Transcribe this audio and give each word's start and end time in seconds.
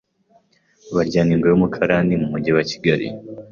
Baryaningwe 0.95 1.47
w’umukarani 1.49 2.13
mu 2.21 2.27
mujyi 2.31 2.51
wa 2.57 2.63
Kigali 2.69 3.07